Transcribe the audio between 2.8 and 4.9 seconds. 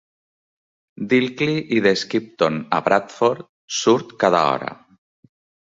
Bradford surt cada hora.